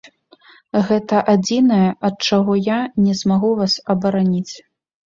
[0.87, 4.49] Гэта адзінае, ад чаго я не змагу вас абараніць.